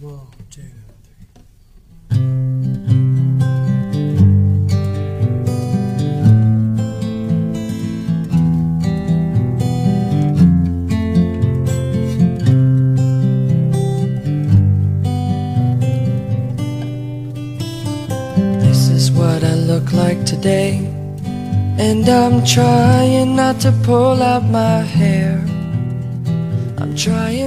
[0.00, 0.10] This
[18.90, 20.76] is what I look like today
[21.76, 25.47] And I'm trying not to pull out my hair.
[26.98, 27.46] Hey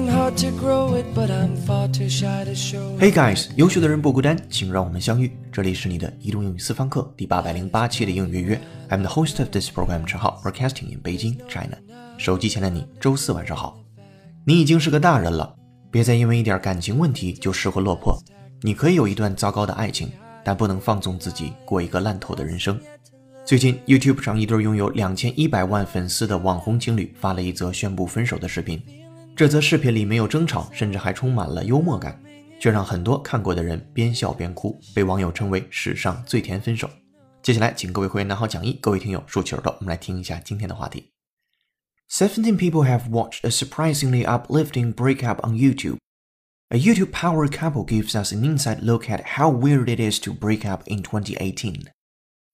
[3.12, 5.30] guys，优秀的人不孤单，请让我们相遇。
[5.52, 8.62] 这里是你的移动英语私房课第八百零八期的英语约约。
[8.88, 11.78] I'm the host of this program，陈浩，broadcasting in Beijing, China。
[12.18, 13.78] 手机前的你，周四晚上好。
[14.46, 15.54] 你已经是个大人了，
[15.92, 18.18] 别再因为一点感情问题就失魂落魄。
[18.62, 20.10] 你可以有一段糟糕的爱情，
[20.46, 22.80] 但不能放纵自己过一个烂透的人生。
[23.44, 28.82] 最近，YouTube 上一对拥有两千一百万粉丝的网红情侣发了一则宣布分手的视频。
[29.37, 32.21] 这则视频里没有争吵，甚至还充满了幽默感，
[32.59, 36.89] 却让很多看过的人边笑边哭，被网友称为史上最甜分手。
[37.43, 41.13] 接下来，请各位会员拿好讲义，各位听友竖起耳朵，我们来听一下今天的话题。
[42.09, 45.99] Seventeen people have watched a surprisingly uplifting breakup on YouTube.
[46.71, 50.33] A YouTube power couple gives us an inside look at how weird it is to
[50.33, 51.85] break up in 2018.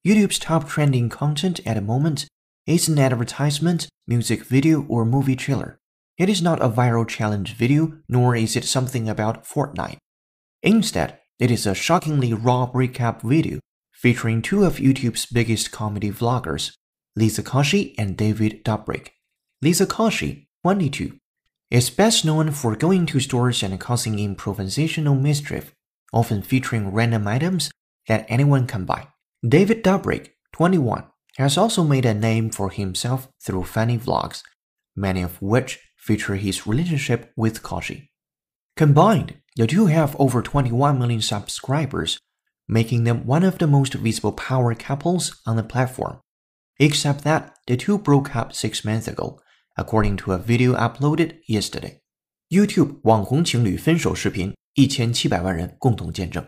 [0.05, 2.27] YouTube's top trending content at the moment
[2.67, 5.79] is an advertisement, music video, or movie trailer.
[6.18, 9.98] It is not a viral challenge video, nor is it something about Fortnite.
[10.64, 13.60] Instead, it is a shockingly raw recap video
[13.92, 16.74] featuring two of YouTube's biggest comedy vloggers,
[17.16, 19.10] Lisa Koshy and David Dobrik.
[19.62, 21.20] Lisa Koshy, 22,
[21.70, 25.76] is best known for going to stores and causing improvisational mischief,
[26.12, 27.70] often featuring random items
[28.08, 29.08] that anyone can buy.
[29.48, 31.04] David Dobrik, 21,
[31.38, 34.42] has also made a name for himself through funny vlogs,
[34.96, 38.09] many of which feature his relationship with Koshi.
[38.77, 42.19] Combined, the two have over 21 million subscribers,
[42.67, 46.19] making them one of the most visible power couples on the platform.
[46.79, 49.39] Except that the two broke up six months ago,
[49.77, 52.01] according to a video uploaded yesterday.
[52.51, 56.45] YouTube 网红情侣分手视频，一千七百万人共同见证。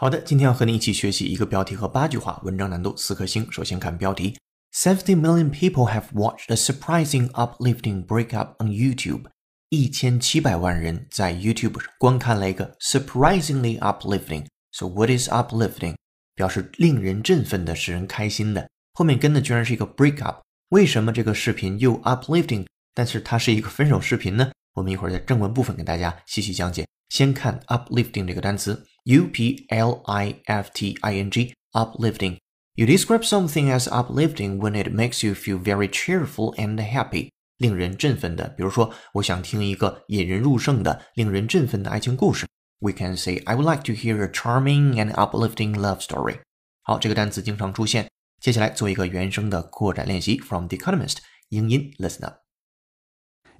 [0.00, 3.50] 好的，今天要和你一起学习一个标题和八句话，文章难度四颗星。
[3.50, 4.38] 首先看标题
[4.72, 9.24] ：Seventy million people have watched a surprising, uplifting breakup on YouTube。
[9.70, 14.46] 一千七百万人在 YouTube 上观看了一个 surprisingly uplifting。
[14.70, 15.96] So what is uplifting？
[16.36, 18.70] 表示令人振奋的，使人开心的。
[18.92, 20.36] 后面跟的居然是一个 breakup。
[20.68, 24.52] 为什么这个视频又 uplifting，但是它是一个分手视频呢？
[24.74, 26.86] 我们一会儿在正文部分给大家细细讲解。
[27.09, 34.57] 先看 uplifting 这个单词，u p l i f t i n g uplifting。You describe something as uplifting
[34.57, 38.49] when it makes you feel very cheerful and happy，令人振奋的。
[38.57, 42.47] 比如说，我想听一个引人入胜的、令人振奋的爱情故事。
[42.79, 46.39] We can say I would like to hear a charming and uplifting love story。
[46.81, 48.09] 好，这个单词经常出现。
[48.41, 51.17] 接下来做一个原声的扩展练习，from The Economist，
[51.49, 52.39] 英音，listen up。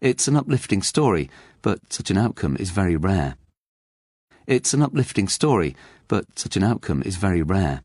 [0.01, 1.29] It's an uplifting story,
[1.61, 3.35] but such an outcome is very rare.
[4.45, 5.75] It's an uplifting story,
[6.07, 7.81] but such an outcome is very rare.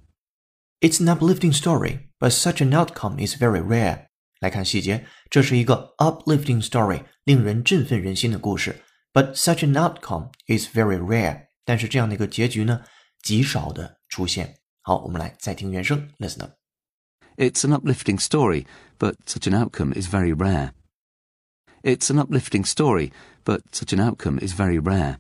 [0.81, 4.07] It's an uplifting story, but such an outcome is very rare.
[4.41, 8.83] 来看细节，这是一个 uplifting story，令人振奋人心的故事。
[9.13, 11.47] But such an outcome is very rare.
[11.65, 12.83] 但是这样的一个结局呢，
[13.23, 14.57] 极少的出现。
[14.83, 16.53] 好，我们来再听原声，listen up。
[17.37, 18.67] It's an uplifting story,
[18.99, 20.73] but such an outcome is very rare.
[21.84, 23.12] It's an uplifting story,
[23.44, 25.18] but such an outcome is very rare.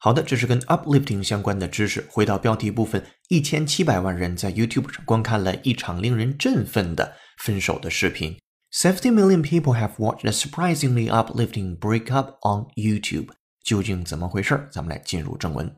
[0.00, 2.04] 好的，这是跟 uplifting 相关的知识。
[2.10, 8.36] 回到标题部分，一千七百万人在 YouTube 上观看了一场令人振奋的分手的视频。
[8.72, 13.28] Seventy million people have watched a surprisingly uplifting breakup on YouTube。
[13.62, 14.68] 究竟怎么回事？
[14.72, 15.72] 咱们来进入正文。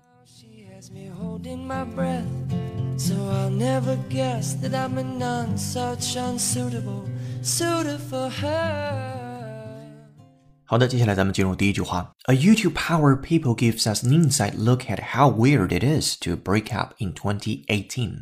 [10.69, 12.11] 好的，接下来咱们进入第一句话。
[12.25, 16.75] A YouTube power people gives us an inside look at how weird it is to break
[16.75, 18.21] up in 2018.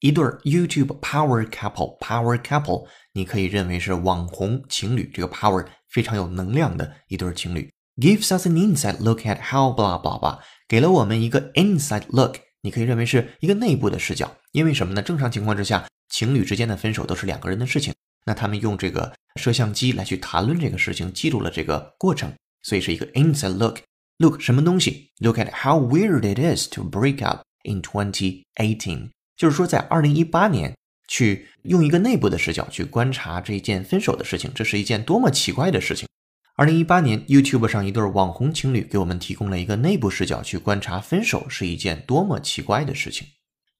[0.00, 7.72] 一对儿 YouTube power couple，power couple，你可以认为是网红情侣，这个 power 非常有能量的一对儿情侣。
[7.96, 10.38] Gives us an inside look at how blah blah blah，
[10.68, 14.32] 给了我们一个 inside look，你可以认为是一个内部的视角。
[14.52, 15.02] 因为什么呢？
[15.02, 17.92] 正常情况之下，情侣之间的分手都是两个人的事情，
[18.25, 23.79] 那他们用这个摄像机来去谈论这个事情，记录了这个过程，所以是一个 inside look。
[24.19, 29.09] Look 什么东西？Look at how weird it is to break up in 2018。
[29.35, 30.75] 就是说，在二零一八年
[31.07, 36.07] 去用一个内部的视角去观察这一件分手的事情，这是一件多么奇怪的事情。
[36.55, 43.27] 二零一八年，YouTube 上一对网红情侣给我们提供了一个内部视角去观察分手是一件多么奇怪的事情。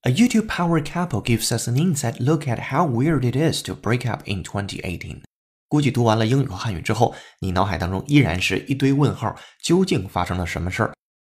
[0.06, 3.74] A YouTube power couple gives us an inside look at how weird it is to
[3.74, 5.22] break up in 2018。
[5.66, 10.92] 估计读完了英语和汉语之后，你脑海当中依然是一堆问号：究竟发生了什么事儿？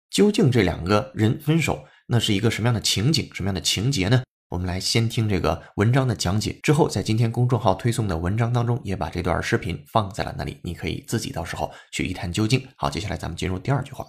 [0.08, 4.22] 究竟这两个人分手，那是一个什么样的情景、什么样的情节呢？
[4.48, 12.66] 我们来先听这个文章的讲解，之后在今天公众号推送的文章当中也把这段视频放在了那里，你可以自己到时候去一探究竟。
[12.76, 14.06] 好，接下来咱们进入第二句话。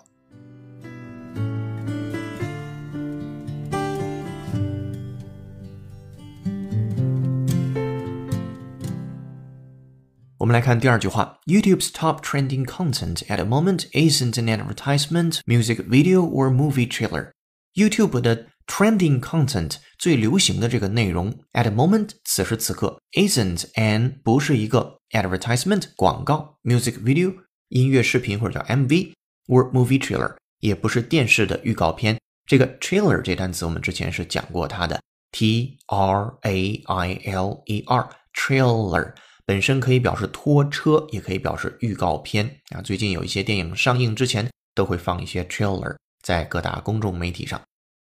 [10.55, 17.31] 来看第二句话：YouTube's top trending content at the moment isn't an advertisement, music video, or movie trailer.
[17.75, 27.35] YouTube 的 trending content 最流行的这个内容，at the moment 此时此刻 isn't an 不是一个 advertisement 广告，music video
[27.69, 32.19] 音乐视频或者叫 MV，or movie trailer 也不是电视的预告片。
[32.47, 39.13] 这个 trailer 这单词我们之前是讲过它的，T R A I L E R trailer。
[39.46, 42.82] 本身可以表示拖车，也可以表示预告片啊。
[42.82, 47.62] 最近有一些电影上映之前都会放一些 trailer 在各大公众媒体上。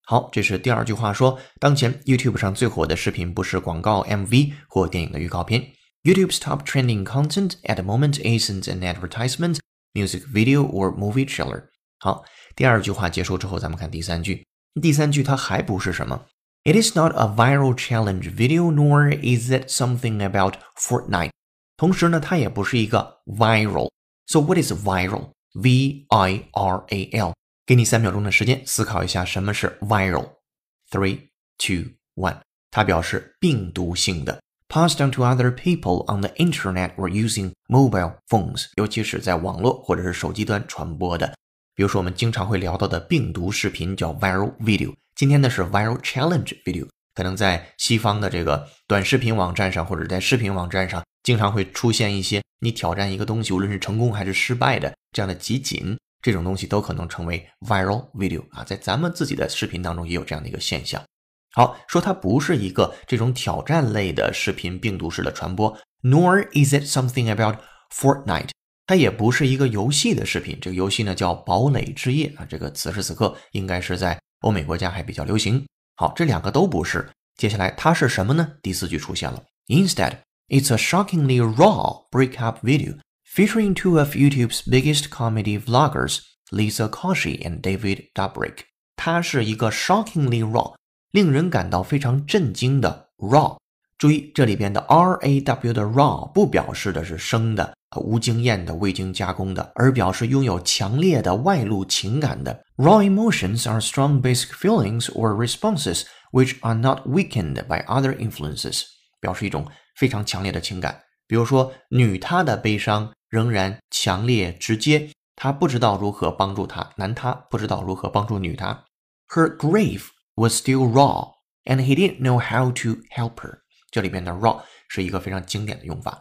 [0.05, 5.73] 好，这是第二句话说，当前 YouTube 上最火的视频不是广告 MV 或电影的预告片。
[6.03, 9.59] YouTube's top trending content at the moment isn't an advertisement,
[9.93, 11.65] music video or movie trailer。
[11.99, 12.25] 好，
[12.57, 14.47] 第二句话结束之后，咱们看第三句。
[14.81, 16.25] 第三句它还不是什么。
[16.68, 21.32] It is not a viral challenge video, nor is it something about Fortnite.
[21.76, 25.32] 同时呢，它也不是一个 viral。So what is viral?
[25.54, 27.34] V I R A L。
[27.66, 31.28] 给你三秒钟的时间思考一下什么是 viral。Three,
[31.58, 32.40] two, one。
[32.72, 41.36] 它表示病毒性的，passed on to other people on the internet or using mobile phones，尤其是在网络或者是手机端传播的。
[41.76, 44.94] 比如说我们经常会聊到的病毒视频叫 viral video。
[45.19, 58.63] 今天呢是 viral challenge video，可能在西方的这个短视频网站上，或者在视频网站上，经常会出现一些你挑战一个东西，无论是成功还是失败的这样的集锦，这种东西都可能成为 viral video 啊。
[58.63, 61.03] 在咱们自己的视频当中也有这样的一个现象。
[61.51, 67.57] 好，说它不是一个这种挑战类的视频病毒式的传播，nor is it something about
[67.93, 68.51] Fortnite，
[68.87, 70.57] 它也不是一个游戏的视频。
[70.61, 74.17] 这个游戏呢叫堡垒之夜啊，这个此时此刻应该是在。
[74.42, 75.66] 欧美国家还比较流行。
[75.96, 77.10] 好，这两个都不是。
[77.38, 78.54] 接下来它是什么呢？
[78.62, 79.44] 第四句出现了。
[79.68, 80.18] Instead,
[80.50, 82.98] it's a shockingly raw breakup video
[83.28, 86.20] featuring two of YouTube's biggest comedy vloggers,
[86.52, 88.66] Lisa Koshy and David Dobrik。
[88.96, 90.76] 它是一个 shockingly raw，
[91.12, 93.58] 令人感到非常震惊的 raw。
[93.98, 102.64] 注意这里边的 R A W 的 raw 不表示的是生的、无经验的、未经加工的，而表示拥有强烈的外露情感的。
[102.76, 108.84] Raw emotions are strong basic feelings or responses which are not weakened by other influences，
[109.22, 109.66] 表示一种
[109.96, 111.02] 非常强烈的情感。
[111.26, 118.84] 比如说，女他的悲伤仍然强烈直接，他不知道如何帮助他；男他不知道如何帮助女他。
[119.30, 121.32] Her grief was still raw,
[121.64, 123.60] and he didn't know how to help her。
[123.91, 126.21] 这里边的 raw 是一个非常经典的用法。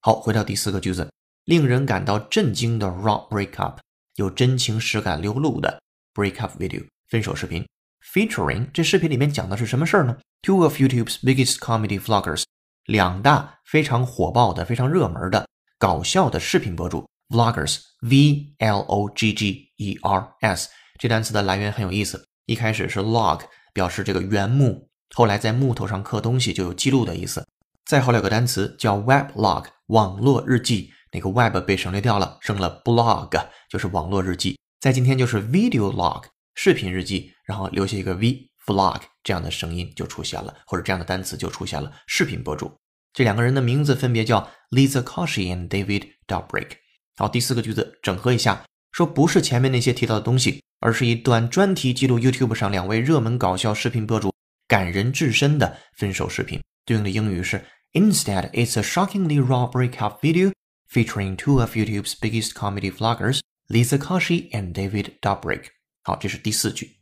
[0.00, 1.10] 好，回到第四个句子，
[1.44, 3.78] 令人感到震惊的 raw breakup，
[4.16, 5.80] 有真情实感流露的。
[6.14, 7.66] Breakup video 分手视频
[8.14, 12.44] ，featuring 这视频里面讲的是什么事儿呢？Two of YouTube's biggest comedy vloggers，
[12.86, 15.46] 两大非常火爆的、非常热门的
[15.78, 23.42] 搞笑的视频博主，vloggers，v l o g g e r s 这单词的来源很有意思，一开始是 log
[23.74, 27.46] 表示这个原木，后来在木头上刻东西就有记录的意思，
[27.84, 34.58] 再后来有个单词叫 weblog 网络日记，那个 web 被省略掉了，剩了 blog 就是网络日记。
[34.80, 41.92] 在今天就是 video log 视频日记，然后留下一个 v vlog 这样的声音就出现了，或者这样的单词就出现了。
[42.06, 42.76] 视频博主
[43.12, 46.72] 这两个人的名字分别叫 Lisa Koshy and David Dobrik。
[47.16, 54.32] 好，第四个句子整合一下，说不是前面那些提到的东西，而是一段专题记录 YouTube 上两位热门搞笑视频博主
[54.67, 56.61] 感人至深的分手视频。
[56.85, 60.51] 对应的英语是 Instead, it's a shockingly raw breakup video
[60.89, 63.39] featuring two of YouTube's biggest comedy vloggers.
[63.67, 65.65] Lisa Koshy and David Dobrik。
[66.03, 66.97] 好，这是第四句。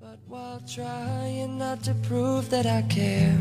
[0.00, 3.36] But while trying not to prove that I care,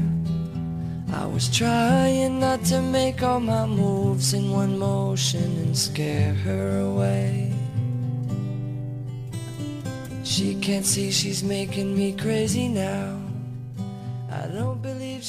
[1.13, 6.81] I was trying not to make all my moves in one motion and scare her
[6.81, 7.53] away.
[10.23, 13.17] She can't see she's making me crazy now.
[14.28, 15.22] I don't believe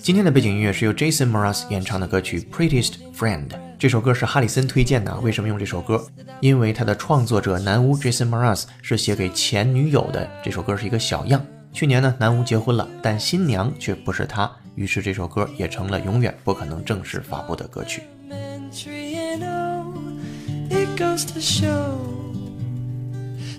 [0.00, 3.48] 今天的背景音乐是由 Jason Mraz 演唱的歌曲《Prettiest Friend》。
[3.78, 5.14] 这首歌是哈里森推荐的。
[5.20, 6.06] 为什么用这首歌？
[6.40, 10.28] 因为他的创作者南巫 Jason Mraz 是写给前女友的。
[10.44, 11.44] 这首歌是一个小样。
[11.72, 18.02] 去年呢，南巫结婚了，但新娘却不是他，于是这首歌也成了永远不可能正式发布的歌曲。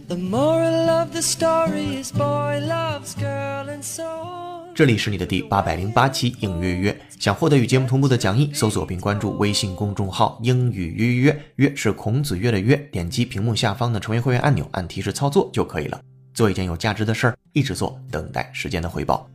[0.07, 4.75] The moral of the story is boy loves girl and so on.
[4.75, 15.99] 这里是你的第八百零八期英语约约，想获得与节目同步的讲义，搜索并关注微信公众号“英语约约约”，约是孔子约的约，点击屏幕下方的成为会员按钮，按提示操作就可以了。
[16.35, 19.27] 做一件有价值的事儿，一直做，等待时间的回报。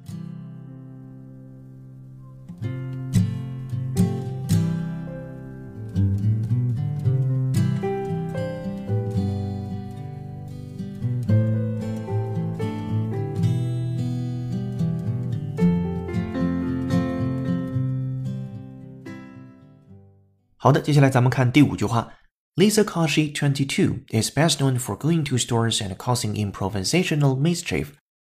[20.69, 22.13] 好的，接下来咱们看第五句话。
[22.55, 27.87] Lisa Koshy, 22, is best known for going to stores and causing improvisational mischief,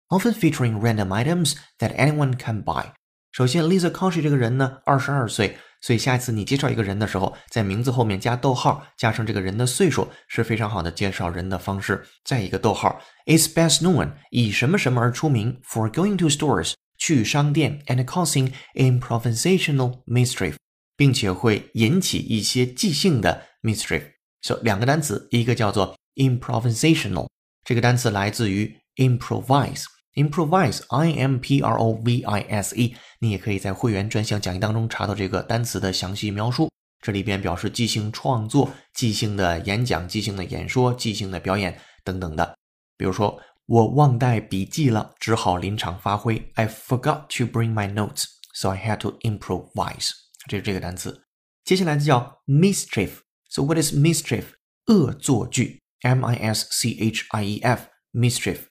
[0.09, 2.87] often featuring random items that anyone can buy.
[3.31, 12.05] 首先，Lisa Koshy 这个人呢，二十二岁，所以下一次你介绍一个人的时候，在名字后面加逗号，加上这个人的岁数，是非常好的介绍人的方式。
[12.25, 20.55] 再一个逗号，is best known 以什么什么而出名，for going to stores 去商店，and causing improvisational mischief
[21.02, 24.04] 并且会引起一些即兴的 mischief。
[24.44, 27.28] so, 两个单词，一个叫做 improvisational，
[27.64, 29.86] 这个单词来自于 improvise。
[30.14, 36.70] improvise，i m p r o v i s e，你也可以在会员专项讲义当中查到这个单词的详细描述。
[37.02, 42.56] 这里边表示即兴创作、即兴的演讲、即兴的演说、即兴的表演等等的。
[42.96, 46.52] 比如说，我忘带笔记了，只好临场发挥。
[46.54, 50.12] I forgot to bring my notes, so I had to improvise。
[50.48, 51.24] 这是这个单词，
[51.64, 53.20] 接下来叫 mischief。
[53.50, 54.46] So what is mischief？
[54.88, 58.62] 恶作剧，m i s c h i e f，mischief。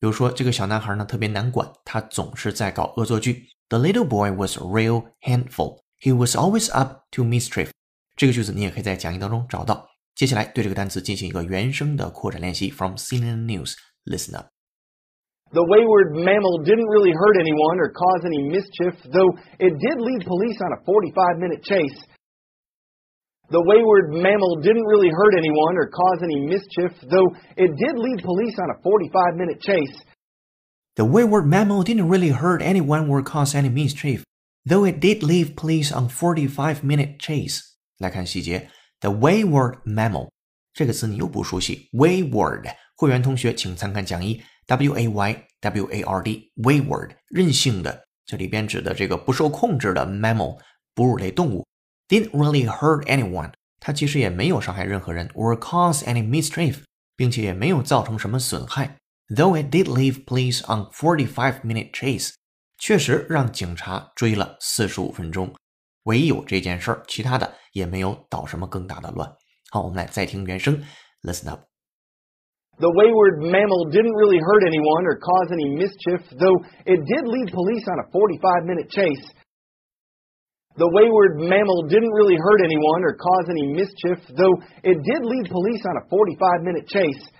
[0.00, 3.48] 比如说这个小男孩呢特别难管，他总是在搞恶作剧。
[3.68, 5.80] The little boy was real handful.
[6.00, 7.70] He was always up to mischief.
[8.16, 9.88] 这个句子你也可以在讲义当中找到。
[10.14, 12.70] 接下来对这个单词进行一个原声的扩展练习。
[12.70, 14.48] From CNN News, listen up.
[15.51, 20.25] The wayward mammal didn't really hurt anyone or cause any mischief, though it did lead
[20.25, 21.95] police on a 45 minute chase.
[23.49, 28.23] The wayward mammal didn't really hurt anyone or cause any mischief, though it did lead
[28.23, 29.95] police on a 45 minute chase.
[30.97, 34.23] The wayward mammal didn't really hurt anyone or cause any mischief,
[34.65, 37.61] though it did leave police on 45 minute chase.
[37.99, 38.67] 来看细节，
[38.99, 40.31] the wayward mammal
[40.73, 44.41] 这个词你又不熟悉，wayward 会员同学请参看讲义。
[44.70, 50.60] W A Y W A R D wayward 任性的，这里边指的这个不受控制的 mammal
[50.94, 51.66] 哺乳类动物
[52.08, 56.82] ，didn't really hurt anyone，它其实也没有伤害任何人，or cause any mischief，
[57.16, 58.96] 并且也没有造成什么损害。
[59.34, 62.34] Though it did leave police on forty-five minute chase，
[62.78, 65.52] 确实让警察追了四十五分钟。
[66.04, 69.28] 唯有这件事儿，其他的也没有捣什么更大的乱。
[69.70, 70.80] 好，我们来再听原声
[71.22, 71.69] ，listen up。
[72.79, 77.85] the wayward mammal didn't really hurt anyone or cause any mischief, though it did lead police
[77.87, 79.25] on a 45 minute chase.
[80.75, 85.47] The wayward mammal didn't really hurt anyone or cause any mischief, though it did lead
[85.47, 87.31] police on a 45 minute chase.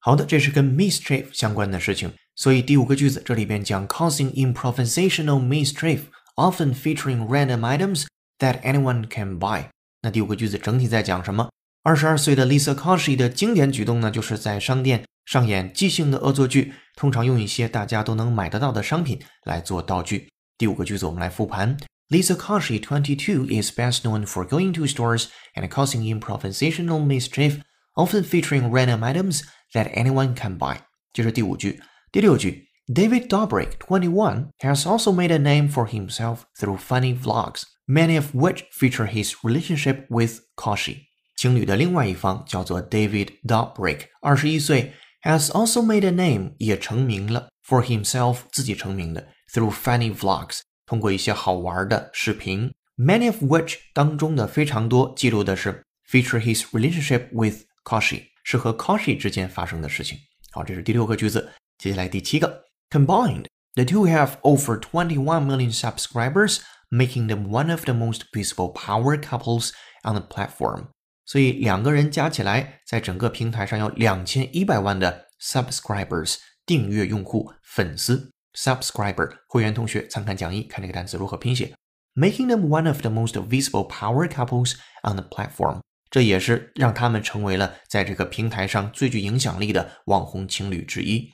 [0.00, 8.06] 好的，这是跟 mischief 相关的事情，所以第五个句子这里边讲 causing improvisational mischief, often featuring random items
[8.40, 9.66] that anyone can buy。
[10.02, 11.48] 那第五个句子整体在讲什么？
[11.82, 20.28] 二十二岁的 Lisa Koshy 的经典举动呢，就是在商店上演即兴的恶作剧，通常用一些大家都能买得到的商品来做道具。
[20.56, 21.76] 第五个句子我们来复盘：
[22.08, 27.60] Lisa Koshy, twenty-two, is best known for going to stores and causing improvisational mischief,
[27.94, 30.78] often featuring random items that anyone can buy。
[31.12, 31.82] 这是第五句。
[32.12, 38.64] 第六句：David Dobrik, twenty-one, has also made a name for himself through funny vlogs, many of which
[38.72, 41.06] feature his relationship with Koshy。
[41.38, 56.62] 情侣的另外一方叫做 David Dobrik，二十一岁，has also made a name，也成名了，for himself，自己成名的，through funny vlogs，通过一些好玩的视频，many of which 当中的非常多记录的是 feature his
[56.70, 60.18] relationship with Koshi，是和 Koshi 之间发生的事情。
[60.52, 66.60] 好，这是第六个句子，接下来第七个，combined。The two have over 21 million subscribers,
[66.90, 69.72] making them one of the most visible power couples
[70.04, 70.86] on the platform.
[71.29, 81.71] 所以两个人加起来，在整个平台上有两千一百万的 subscribers 订阅用户粉丝 subscriber 会员同学参看讲义，看这个单词如何拼写。
[82.15, 91.31] Making them one of the most visible power couples on the platform，这也是让他们成为了在这个平台上最具影响力的网红情侣之一。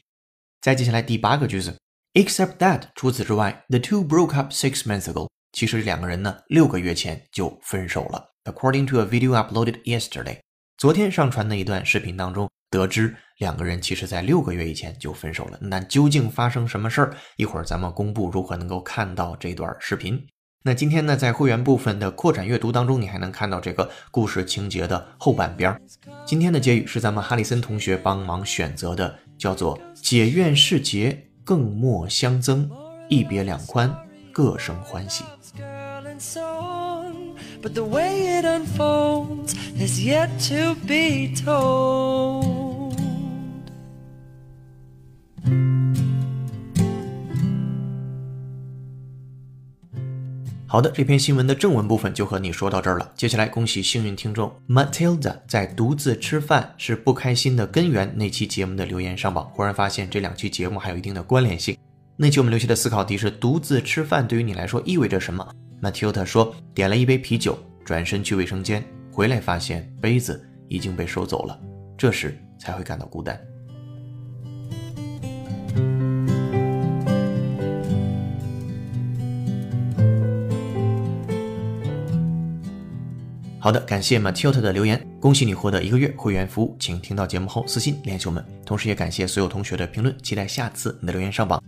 [0.59, 1.79] 再接下来第八个句子
[2.15, 5.29] ，Except that，除此之外，the two broke up six months ago。
[5.53, 8.34] 其实两个人呢，六个月前就分手了。
[8.45, 10.37] According to a video uploaded yesterday，
[10.77, 15.57] 昨天上传的一段视频当中，得知两个人其实在六个月以前就分手了。
[15.59, 17.15] 那究竟发生什么事儿？
[17.37, 20.23] 一会儿咱们公布如何能够看到这段视频。
[20.63, 25.81] 那今天呢，在会员部分的扩展阅读当中，你还能看到这个故事情节的后半边儿。
[26.23, 32.69] 今天的结语是咱们哈里森同学帮忙选择的，叫做“解怨释结，更莫相增，
[33.09, 33.91] 一别两宽，
[34.31, 35.23] 各生欢喜”。
[37.61, 42.95] But the way it unfolds is yet to be told.
[50.67, 53.09] 好的，这篇新闻的正文部分就和你说到这儿了。
[53.15, 59.49] 接下来，恭喜幸运听众 Matilda 在独自吃饭是不开心的根源那期节目的留言上榜。
[59.53, 61.77] 忽然发现这两期节目还有一定的关联性。
[62.17, 65.47] 那期我们留下的思考题是：独自吃饭对于你来说意味着什么
[65.81, 71.59] ？Matilda 说：“点了一杯啤酒，转身去卫生间，回来发现杯子已经被收走了，
[71.97, 73.39] 这时才会感到孤单。”
[83.59, 88.45] 好的，感谢 Matilda 的留言，恭喜你获得一个月会员服务，请听到节目后私信联系我们。
[88.63, 91.59] 同时也感谢所有同学的评论，期待下次你的留言上榜。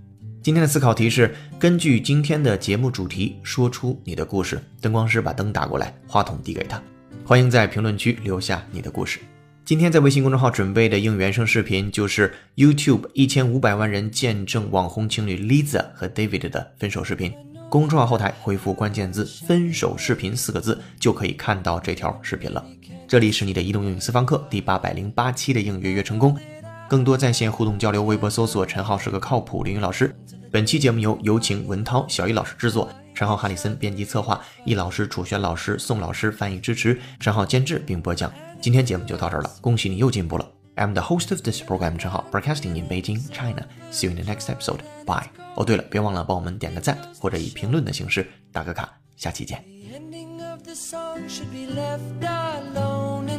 [0.48, 4.58] 今天的思考题是根据今天的节目主题说出你的故事。
[4.80, 6.82] 灯光师把灯打过来，话筒递给他。
[7.26, 9.20] 欢迎在评论区留下你的故事。
[9.66, 17.34] 今天在微信公众号准备的应原声视频就是 YouTube 一千五百万人见证网红情侣 Lisa 和 David 的分手视频。
[17.70, 22.66] 公众号后台回复关键字“分手视频”四个字就可以看到这条视频了。
[23.06, 26.38] 这里是你的移动英语私房课第八百零八期的应约约成功。
[26.90, 30.16] 更多在线互动交流，微博搜索“陈浩是个靠谱英语老师”。
[30.52, 38.32] 本期节目由有请文涛、小易老师制作，陈浩、哈里森编辑策划，易老师、楚轩老师、宋老师翻译支持，陈浩监制并播讲。
[38.62, 40.50] 今天节目就到这儿了，恭喜你又进步了。
[40.78, 43.68] I'm the host of this program，陈浩，broadcasting in Beijing, China.
[43.92, 44.80] See you in the next episode.
[45.06, 45.28] Bye.
[45.56, 48.90] 哦，对了，别忘了帮我们点个赞，或者以评论的形式打个卡。
[49.16, 49.64] 下期见。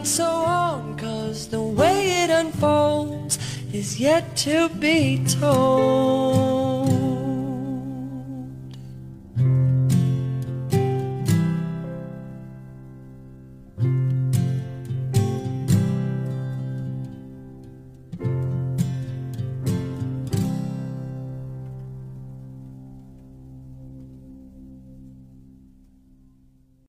[0.04, 3.36] So on, cause the way it unfolds
[3.72, 6.77] is yet to be told.